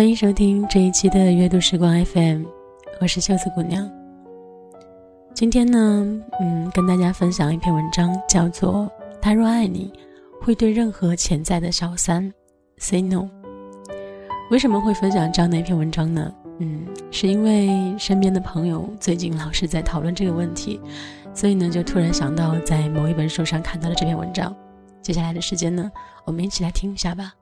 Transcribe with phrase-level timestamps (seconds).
[0.00, 2.44] 欢迎收听这一期的阅读时光 FM，
[3.02, 3.86] 我是秀子姑娘。
[5.34, 5.78] 今天呢，
[6.40, 8.86] 嗯，跟大家分享一篇文章，叫做
[9.20, 9.92] 《他若爱你，
[10.40, 12.32] 会对任何潜在的小三
[12.78, 13.16] say no》。
[14.50, 16.34] 为什么会分享这样的一篇文章呢？
[16.60, 20.80] 嗯，是因为身边的朋友最近老是在讨论这个问题，
[21.34, 24.56] 所以呢，就突然想到在某一本书上看到了这篇文章。
[25.02, 25.92] 接下来的时间呢，
[26.24, 27.34] 我们一起来听一下吧。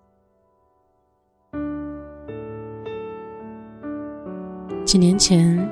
[4.88, 5.70] 几年前，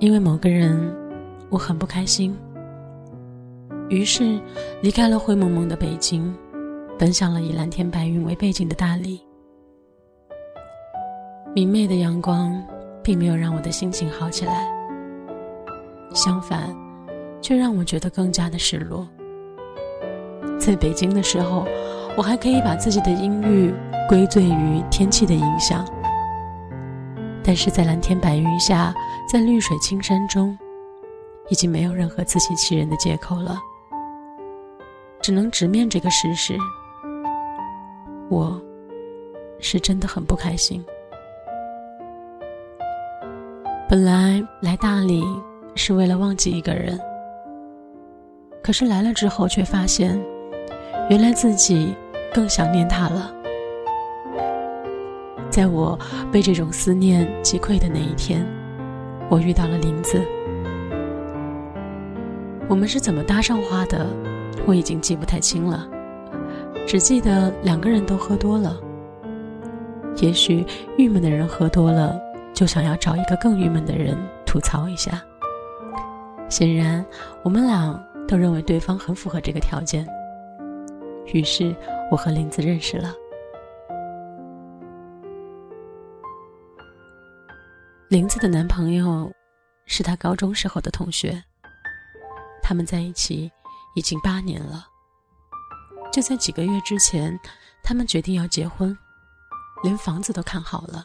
[0.00, 0.90] 因为某个人，
[1.50, 2.34] 我很不开心，
[3.90, 4.40] 于是
[4.80, 6.34] 离开了灰蒙蒙的北京，
[6.98, 9.20] 奔向了以蓝天白云为背景的大理。
[11.54, 12.58] 明媚的阳光
[13.02, 14.66] 并没有让我的心情好起来，
[16.14, 16.74] 相反，
[17.42, 19.06] 却让我觉得更加的失落。
[20.58, 21.66] 在北京的时候，
[22.16, 23.74] 我还可以把自己的阴郁
[24.08, 25.84] 归罪于天气的影响。
[27.46, 28.94] 但是在蓝天白云下，
[29.30, 30.58] 在绿水青山中，
[31.50, 33.60] 已经没有任何自欺欺人的借口了。
[35.20, 36.56] 只能直面这个事实：
[38.30, 38.58] 我
[39.60, 40.82] 是真的很不开心。
[43.88, 45.22] 本来来大理
[45.74, 46.98] 是为了忘记一个人，
[48.62, 50.18] 可是来了之后却发现，
[51.10, 51.94] 原来自己
[52.32, 53.30] 更想念他了。
[55.54, 55.96] 在我
[56.32, 58.44] 被这种思念击溃的那一天，
[59.30, 60.20] 我遇到了林子。
[62.68, 64.04] 我们是怎么搭上话的，
[64.66, 65.88] 我已经记不太清了，
[66.84, 68.76] 只记得两个人都喝多了。
[70.16, 70.66] 也许
[70.98, 72.20] 郁闷的人喝多了，
[72.52, 75.22] 就想要找一个更郁闷的人吐槽一下。
[76.48, 77.06] 显然，
[77.44, 80.04] 我们俩都认为对方很符合这个条件，
[81.32, 81.72] 于是
[82.10, 83.14] 我和林子认识了。
[88.08, 89.32] 林子的男朋友
[89.86, 91.42] 是她高中时候的同学，
[92.62, 93.50] 他们在一起
[93.94, 94.86] 已经八年了。
[96.12, 97.38] 就在几个月之前，
[97.82, 98.96] 他们决定要结婚，
[99.82, 101.04] 连房子都看好了。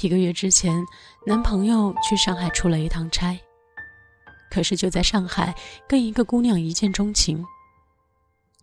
[0.00, 0.82] 一个月之前，
[1.26, 3.38] 男朋友去上海出了一趟差，
[4.50, 5.54] 可是就在上海
[5.88, 7.44] 跟一个姑娘一见钟情。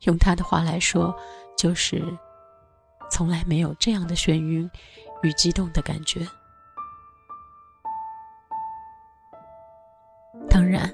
[0.03, 1.15] 用他的话来说，
[1.57, 2.01] 就是
[3.11, 4.69] 从来没有这样的眩晕
[5.21, 6.25] 与激动的感觉。
[10.53, 10.87] 当然，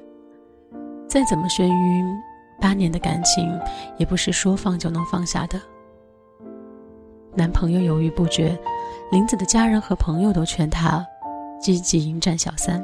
[1.06, 2.18] 再怎么眩晕，
[2.62, 3.60] 八年的感情
[3.98, 5.60] 也不是说放就能放下的。
[7.36, 8.58] 男朋友犹豫不决，
[9.12, 11.06] 林子的家人和朋友都劝他
[11.62, 12.82] 积极迎战小三，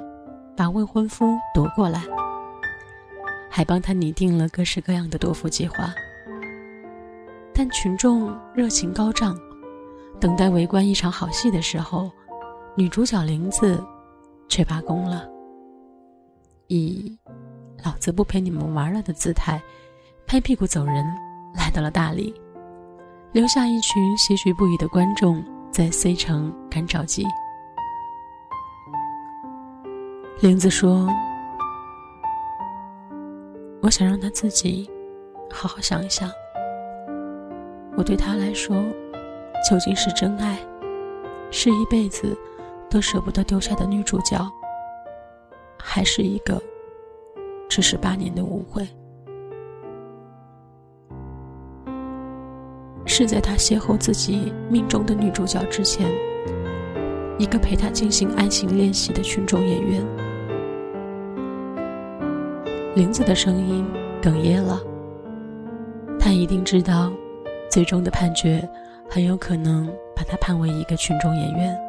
[0.58, 2.02] 把未婚夫夺过来，
[3.50, 5.96] 还帮他拟定了各式各样的夺夫计划。
[7.54, 9.40] 但群众热情高涨，
[10.20, 12.12] 等待围观一场好戏的时候，
[12.76, 13.82] 女主角林子
[14.50, 15.30] 却罢工了。
[16.68, 17.18] 以
[17.84, 19.62] “老子不陪你们玩了”的姿态，
[20.26, 21.06] 拍屁股走人，
[21.54, 22.34] 来到了大理，
[23.32, 27.26] 留下一群唏嘘不已的观众在 C 城干着急。
[30.42, 31.08] 玲子说
[33.82, 34.90] ：“我想让他自己
[35.52, 36.30] 好好想一想，
[37.96, 38.76] 我对他来说
[39.70, 40.58] 究竟是真爱，
[41.52, 42.38] 是一辈子
[42.90, 44.38] 都舍不得丢下的女主角。”
[45.88, 46.60] 还是一个
[47.70, 48.86] 只是八年的误会，
[53.06, 56.12] 是在他邂逅自己命中的女主角之前，
[57.38, 60.04] 一个陪他进行爱情练习的群众演员。
[62.96, 63.86] 林子的声音
[64.22, 64.82] 哽咽了，
[66.20, 67.12] 他一定知道，
[67.70, 68.68] 最终的判决
[69.08, 69.86] 很有可能
[70.16, 71.85] 把他判为一个群众演员。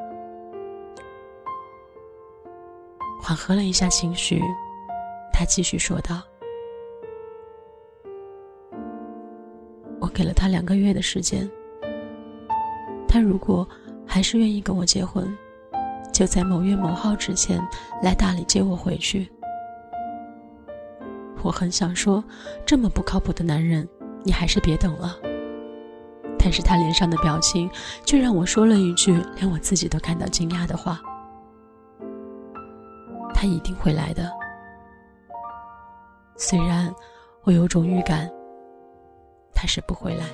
[3.26, 4.40] 缓和了一下情绪，
[5.32, 6.22] 他继续说道
[9.98, 11.50] ：“我给了他两个月的时间，
[13.08, 13.68] 他如果
[14.06, 15.36] 还是愿意跟我结婚，
[16.12, 17.60] 就在某月某号之前
[18.00, 19.28] 来大理接我回去。”
[21.42, 22.22] 我很想说，
[22.64, 23.88] 这么不靠谱的男人，
[24.22, 25.18] 你还是别等了。
[26.38, 27.68] 但是他脸上的表情
[28.04, 31.02] 却让我说了一句连我自己都感到惊讶的话。
[33.38, 34.32] 他一定会来的，
[36.38, 36.90] 虽然
[37.42, 38.32] 我有种预感，
[39.52, 40.24] 他是不会来。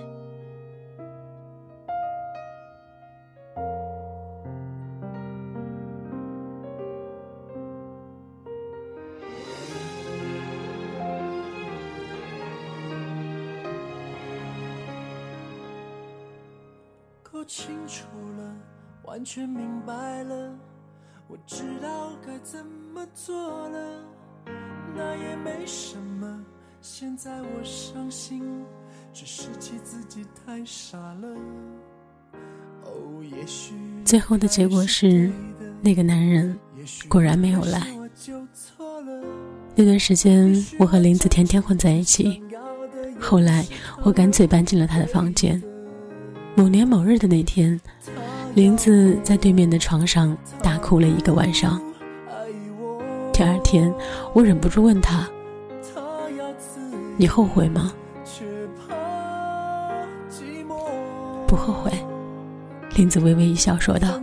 [17.20, 18.06] 够清楚
[18.38, 18.54] 了。
[19.02, 20.56] 完全明白了，
[21.26, 22.81] 我知道该怎么
[23.15, 23.79] 做了，
[24.97, 26.41] 那也没什么。
[26.81, 28.43] 现在我伤心，
[29.12, 31.29] 只是气自己太傻了。
[32.85, 33.75] 哦，也许
[34.05, 35.31] 最后的结果是，
[35.83, 36.59] 那个男人
[37.09, 37.87] 果然没有来。
[39.75, 42.43] 那段时间，我和林子天天混在一起。
[43.21, 43.65] 后来，
[44.03, 45.62] 我干脆搬进了他的房间。
[46.56, 47.79] 某年某日的那天，
[48.55, 51.81] 林子在对面的床上大哭了一个晚上。
[53.32, 53.93] 第二天，
[54.34, 55.26] 我忍不住问他。
[57.17, 57.93] 你后悔吗？
[61.46, 61.90] 不后悔。
[62.94, 64.20] 林子微微一笑说道：“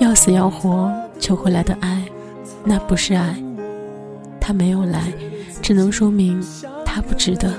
[0.00, 2.02] 要死要活求回来的爱，
[2.64, 3.36] 那不是爱。
[4.40, 5.12] 他没有来，
[5.62, 6.42] 只能说明
[6.84, 7.52] 他不值得。”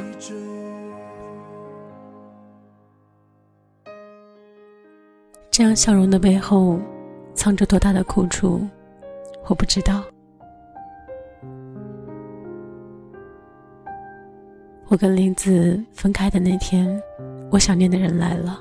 [5.55, 6.77] 这样笑容的背后，
[7.33, 8.59] 藏着多大的苦楚，
[9.47, 10.03] 我不知道。
[14.89, 17.01] 我跟林子分开的那天，
[17.49, 18.59] 我想念的人来了。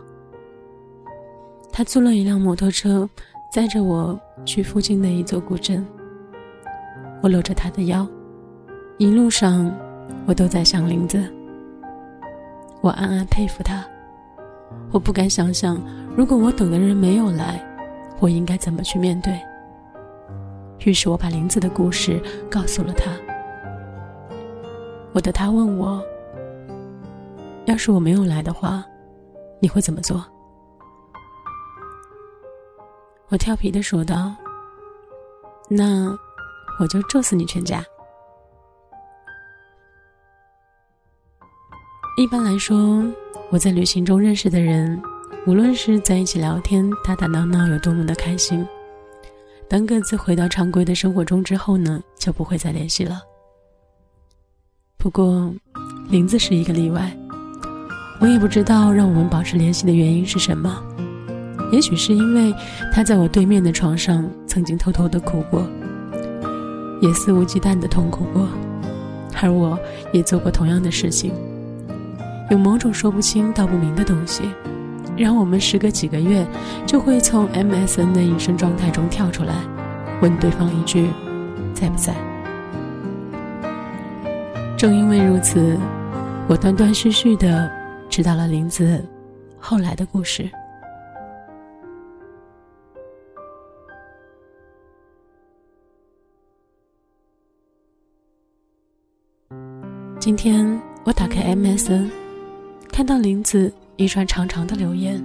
[1.72, 3.10] 他租了一辆摩托车，
[3.52, 5.84] 载着我去附近的一座古镇。
[7.24, 8.06] 我搂着他的腰，
[8.98, 9.68] 一路上
[10.26, 11.20] 我都在想林子。
[12.80, 13.84] 我暗暗佩服他。
[14.94, 15.76] 我不敢想象，
[16.16, 17.60] 如果我等的人没有来，
[18.20, 19.36] 我应该怎么去面对。
[20.86, 23.10] 于是我把林子的故事告诉了他。
[25.12, 26.00] 我的他问我。
[27.64, 28.84] 要是我没有来的话，
[29.58, 30.24] 你会怎么做？
[33.30, 34.32] 我调皮的说道
[35.68, 36.16] ：“那
[36.78, 37.82] 我就咒死你全家。”
[42.16, 43.02] 一般来说，
[43.54, 45.00] 我在旅行中认识的人，
[45.46, 48.66] 无论是在一起聊天、打打闹闹，有多么的开心，
[49.68, 53.22] 当各自回到常规的生活中之后呢，就不会再联系了。
[54.98, 55.54] 不过，
[56.08, 57.16] 林子是一个例外。
[58.18, 60.82] 我也不知道让我们保持联系的原因是什么，
[61.70, 62.52] 也许是因为
[62.92, 65.64] 他在我对面的床上曾经偷偷的哭过，
[67.00, 68.48] 也肆无忌惮的痛苦过，
[69.40, 69.78] 而我
[70.12, 71.32] 也做过同样的事情。
[72.50, 74.42] 有某种说不清道不明的东西，
[75.16, 76.46] 让我们时隔几个月
[76.86, 79.54] 就会从 MSN 的隐身状态中跳出来，
[80.20, 81.08] 问对方一句
[81.74, 82.14] ：“在不在？”
[84.76, 85.78] 正因为如此，
[86.48, 87.70] 我断断续续的。
[88.10, 89.04] 知道了林子
[89.58, 90.48] 后来的故事。
[100.20, 102.08] 今天我打开 MSN，
[102.96, 105.20] 看到林子一串长长的留言，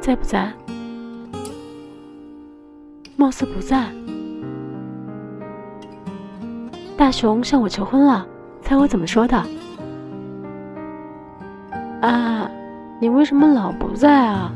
[0.00, 0.52] 在不在？
[3.16, 3.90] 貌似不在。
[6.96, 8.24] 大雄向我求婚了，
[8.60, 9.36] 猜我怎么说的？
[12.02, 12.48] 啊，
[13.00, 14.52] 你为什么老不在啊？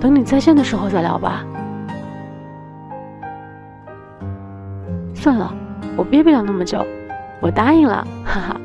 [0.00, 1.46] 等你在线的时候再聊吧。
[5.14, 5.54] 算了，
[5.96, 6.84] 我憋不了那么久，
[7.40, 8.60] 我答应了，哈哈。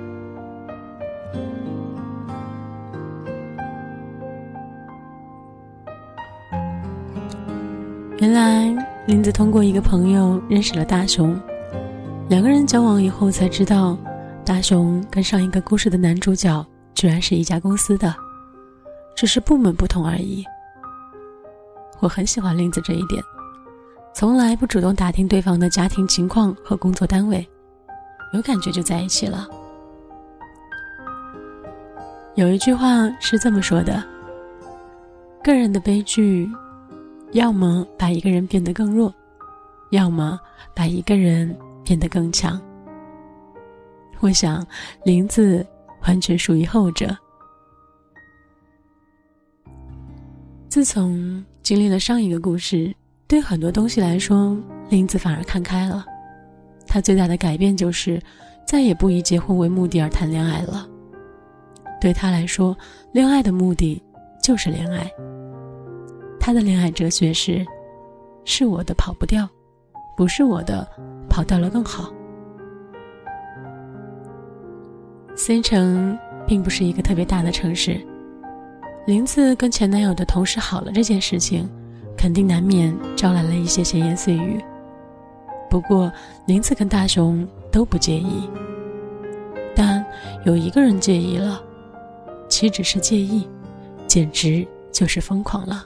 [8.19, 11.39] 原来林子通过一个朋友认识了大雄。
[12.29, 13.97] 两个人交往以后才知道，
[14.43, 18.13] 大雄跟上一个故事的男主角居然是一家公司的，
[19.15, 20.43] 只是部门不同而已。
[21.99, 23.23] 我很喜欢林子这一点，
[24.17, 27.47] 从来不主动打听对方的家庭情况和工作单位，
[28.33, 29.47] 有感觉就在一起了。
[32.33, 34.03] 有一句话是这么说的：
[35.43, 36.49] 个人的悲剧，
[37.33, 39.13] 要么把一个人变得更弱，
[39.91, 40.39] 要么
[40.75, 41.55] 把一个人。
[41.85, 42.59] 变得更强。
[44.19, 44.65] 我想，
[45.05, 45.65] 林子
[46.05, 47.17] 完全属于后者。
[50.67, 52.93] 自从经历了上一个故事，
[53.27, 54.57] 对很多东西来说，
[54.89, 56.05] 林子反而看开了。
[56.87, 58.21] 他最大的改变就是，
[58.65, 60.87] 再也不以结婚为目的而谈恋爱了。
[61.99, 62.75] 对他来说，
[63.11, 64.01] 恋爱的目的
[64.41, 65.11] 就是恋爱。
[66.39, 67.65] 他的恋爱哲学是：
[68.45, 69.47] 是我的跑不掉，
[70.15, 70.87] 不是我的。
[71.29, 72.11] 跑掉了更好。
[75.35, 76.17] C 城
[76.47, 78.01] 并不是一个特别大的城市，
[79.05, 81.69] 林子跟前男友的同事好了这件事情，
[82.17, 84.59] 肯定难免招来了一些闲言碎语。
[85.69, 86.11] 不过
[86.45, 88.49] 林子跟大雄都不介意，
[89.75, 90.03] 但
[90.45, 91.61] 有一个人介意了，
[92.49, 93.47] 岂止是介意，
[94.07, 95.85] 简直就是疯狂了。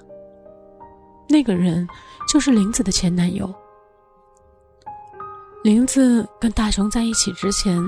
[1.28, 1.88] 那个人
[2.32, 3.54] 就是林子的前男友。
[5.64, 7.80] 林子跟大雄在一起之前，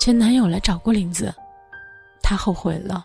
[0.00, 1.32] 前男友来找过林子，
[2.22, 3.04] 他后悔了，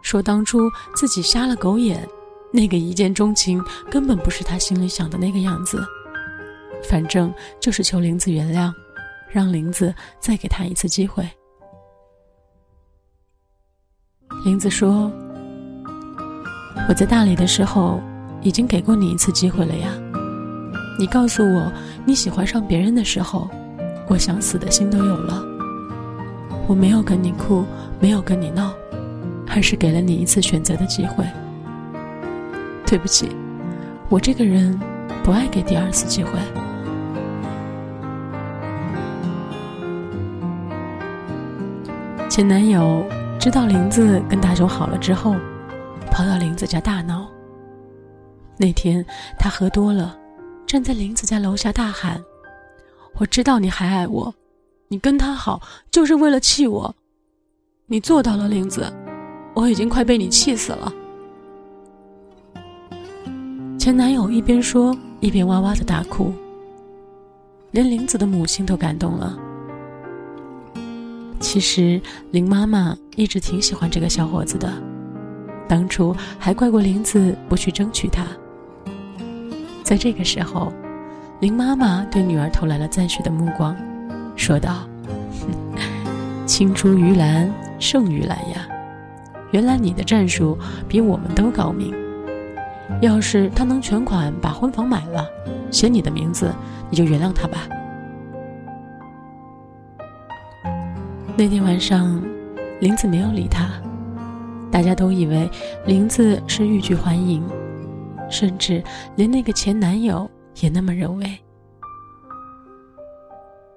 [0.00, 2.08] 说当初自己瞎了狗眼，
[2.52, 5.82] 那个一见钟情根本不是他心里想的那个样子。
[6.88, 8.72] 反正就是求林子原谅，
[9.30, 11.28] 让林子再给他一次机会。
[14.44, 15.10] 林子说
[16.88, 18.02] ：“我在大理的时候，
[18.42, 19.92] 已经给过你一次机会了呀。
[20.98, 21.72] 你告诉我
[22.04, 23.48] 你喜欢上别人的时候，
[24.08, 25.42] 我想死的心都有了。
[26.66, 27.64] 我没有跟你哭，
[28.00, 28.74] 没有跟你闹，
[29.46, 31.24] 还是给了你一次选择的机会。
[32.92, 33.34] 对不起，
[34.10, 34.78] 我这个人
[35.24, 36.32] 不爱给第二次机会。”
[42.28, 43.02] 前男友
[43.40, 45.34] 知道林子跟大雄好了之后，
[46.10, 47.26] 跑到林子家大闹。
[48.58, 49.02] 那天
[49.38, 50.14] 他喝多了，
[50.66, 52.22] 站在林子家楼下大喊
[53.16, 54.34] ：“我知道你还爱我，
[54.88, 56.94] 你跟他好就是为了气我，
[57.86, 58.92] 你做到了，林子，
[59.54, 60.92] 我已经快被你气死了。”
[63.82, 66.32] 前男友一边说一边哇哇的大哭，
[67.72, 69.36] 连林子的母亲都感动了。
[71.40, 74.72] 其实林妈妈一直挺喜欢这个小伙子的，
[75.68, 78.24] 当初还怪过林子不去争取他。
[79.82, 80.72] 在这个时候，
[81.40, 83.76] 林妈妈对女儿投来了赞许的目光，
[84.36, 84.86] 说道
[86.46, 88.64] ：“青出于蓝胜于蓝呀，
[89.50, 91.92] 原来你的战术比我们都高明。
[93.00, 95.28] 要是他能全款把婚房买了，
[95.70, 96.54] 写你的名字，
[96.90, 97.68] 你就原谅他吧。”
[101.34, 102.22] 那天晚上，
[102.80, 103.70] 林子没有理他，
[104.70, 105.50] 大家都以为
[105.86, 107.42] 林子是欲拒还迎，
[108.30, 108.84] 甚至
[109.16, 110.30] 连那个前男友
[110.60, 111.38] 也那么认为。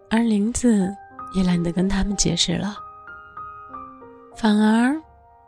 [0.10, 0.94] 而林子
[1.34, 2.78] 也懒得跟他们解释了，
[4.36, 4.96] 反而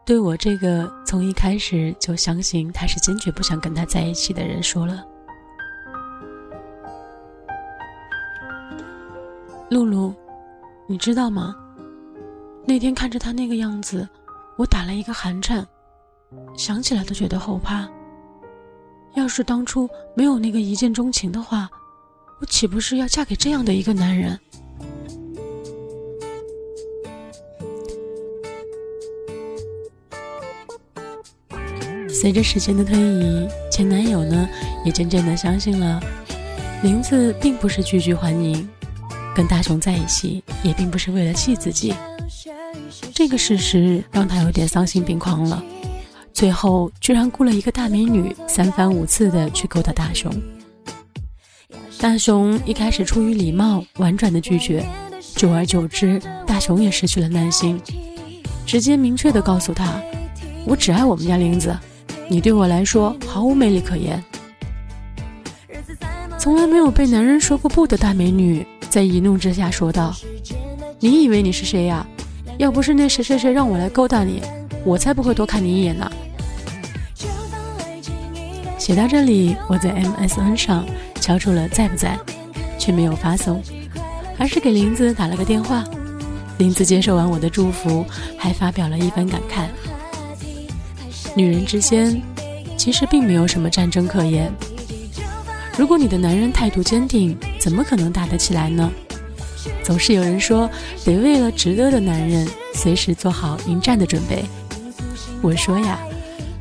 [0.08, 5.06] 对我这个从一开始就相信他是坚决不想跟他在一起的人说了
[9.70, 10.16] ：“露露，
[10.88, 11.54] 你知道吗？”
[12.66, 14.08] 那天看着他那个样子，
[14.58, 15.68] 我打了一个寒颤，
[16.56, 17.86] 想起来都觉得后怕。
[19.16, 21.70] 要是当初没有那个一见钟情的话，
[22.40, 24.40] 我岂不是要嫁给这样的一个男人？
[32.20, 34.50] 随着时间的推移，前男友呢
[34.84, 36.02] 也渐渐的相信了，
[36.82, 38.68] 林子并不是拒绝欢迎，
[39.36, 41.94] 跟大雄在一起也并不是为了气自己。
[43.14, 45.64] 这个事实让他有点丧心病狂了，
[46.34, 50.32] 最后居然雇了一个大美女，三番五次的去勾搭大雄。
[52.00, 54.84] 大雄一开始出于礼貌，婉转的拒绝，
[55.36, 57.80] 久而久之，大雄也失去了耐心，
[58.66, 60.02] 直接明确的告诉他
[60.66, 61.78] ：“我只爱我们家林子，
[62.30, 64.24] 你对我来说毫无魅力可言。”
[66.38, 70.16] 从来没有被男人说过不的大美女，在一怒之下说道
[71.00, 72.06] ：“你以为你是谁呀？”
[72.58, 74.42] 要不是那谁谁谁让我来勾搭你，
[74.84, 76.10] 我才不会多看你一眼呢。
[78.80, 80.84] 写到这里，我在 MSN 上
[81.22, 82.18] 敲出了在不在，
[82.80, 83.62] 却没有发送，
[84.40, 85.84] 而是给林子打了个电话。
[86.58, 88.04] 林子接受完我的祝福，
[88.36, 89.68] 还发表了一番感慨：
[91.38, 92.20] 女人之间，
[92.76, 94.52] 其实并没有什么战争可言。
[95.78, 98.92] 如果你的男人态度坚定，怎么可能打得起来呢？
[99.84, 100.68] 总是有人说，
[101.06, 104.46] 得为了值得的男人，随时做好迎战的准备。
[105.44, 106.00] 我说呀，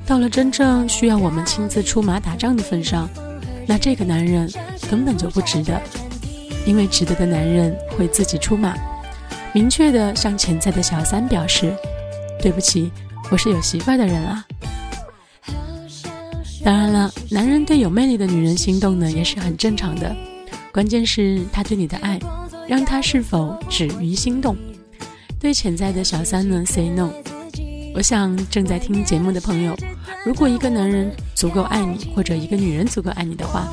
[0.04, 3.08] 到了真正需要我们亲自出马打仗的份上，
[3.66, 4.46] 那这个男人
[4.90, 5.80] 根本就不值得。
[6.66, 8.74] 因为值得的男人会自己出马，
[9.54, 11.74] 明确的向潜在的小三表示
[12.42, 12.92] ：“对不起，
[13.30, 14.44] 我是有媳妇的人啊。”
[16.66, 20.12] 当然了，男人对有魅力的女人心动呢，也是很正常的，
[20.72, 22.18] 关键是他对你的爱。
[22.66, 24.56] 让他是否止于心动？
[25.38, 27.12] 对潜在的小三呢？Say no。
[27.94, 29.76] 我想正在听节目的朋友，
[30.24, 33.68] 如果一个男人足够爱你，或者一个女人足够爱你的话，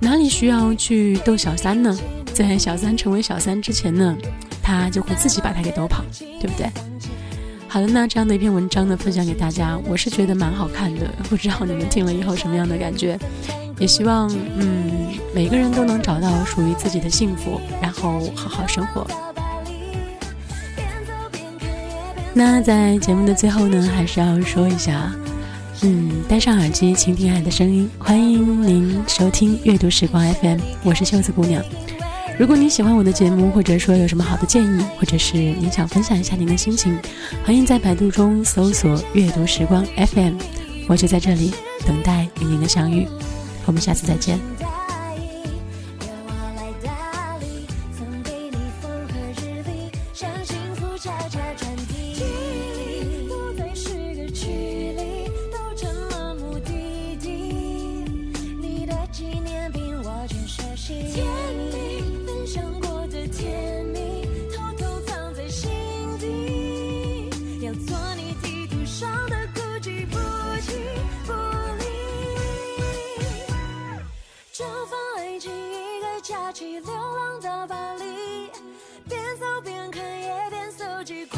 [0.00, 1.98] 哪里需要去逗小三呢？
[2.32, 4.16] 在小三成为小三之前呢，
[4.62, 6.04] 他就会自己把他给逗跑，
[6.40, 6.70] 对不对？
[7.68, 13.18] 好的，那这样的一篇文章呢，分享给大家，我是觉得蛮好看的，不知道你们听了以后什么样的感觉？
[13.78, 19.06] 也希望嗯每个人都能找到属于自己的幸福，然后好好生活。
[22.34, 25.12] 那在节目的最后呢，还是要说一下，
[25.82, 31.62] 嗯，戴上耳机倾听爱的声音，欢迎您收听阅读时光 FM，我是袖子姑娘。
[32.38, 36.96] 如果你喜欢我的节目，或者说有什么好的建议，或者是你想分享一下您的心情，
[37.44, 40.36] 欢迎在百度中搜索“阅读时光 FM”，
[40.86, 41.52] 我就在这里
[41.84, 43.08] 等待与您的相遇。
[43.66, 44.38] 我们下次再见。
[75.28, 78.50] 最近一个假期，流浪到巴黎，
[79.06, 81.28] 边走边看，也边搜集。